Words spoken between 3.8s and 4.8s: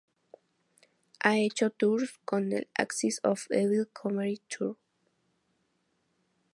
Comedy Tour.